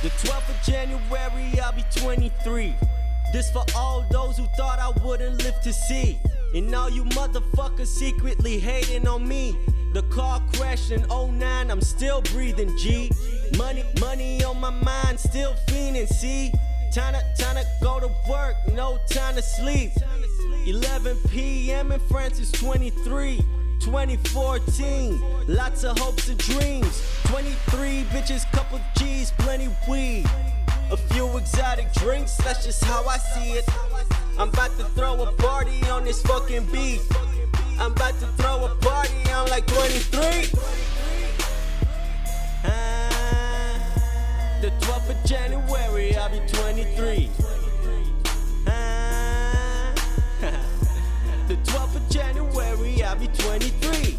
[0.00, 2.72] The 12th of January, I'll be 23.
[3.32, 6.20] This for all those who thought I wouldn't live to see.
[6.54, 9.58] And all you motherfuckers secretly hating on me.
[9.94, 13.10] The car crashed in 09, I'm still breathing G.
[13.56, 16.52] Money, money on my mind, still fiending, see?
[16.94, 19.90] Time to, time to go to work, no time to sleep.
[20.64, 21.90] 11 p.m.
[21.90, 23.40] in France is 23.
[23.80, 27.02] 2014, lots of hopes and dreams.
[27.24, 29.57] 23 bitches, couple G's, plenty
[29.88, 30.26] weed.
[30.90, 33.68] A few exotic drinks, that's just how I see it.
[34.38, 37.00] I'm about to throw a party on this fucking beat.
[37.78, 40.50] I'm about to throw a party on like 23.
[42.64, 47.30] Ah, the 12th of January, I'll be 23.
[48.66, 49.94] Ah,
[51.48, 54.18] the 12th of January, I'll be 23.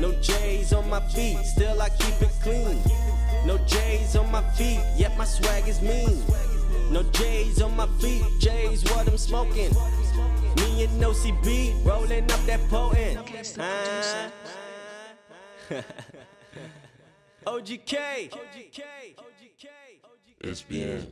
[0.00, 3.05] No J's on my feet, still I keep it clean.
[3.44, 6.22] No J's on my feet, yet my swag is mean.
[6.90, 9.70] No J's on my feet, J's what I'm smoking.
[10.56, 13.18] Me and no CB rolling up that potent.
[13.58, 14.30] Ah.
[17.46, 18.30] OGK.
[20.42, 21.06] SBN.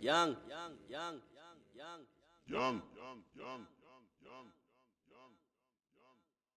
[0.00, 2.00] Young, young, young, young, young.
[2.46, 3.66] Young, young, young.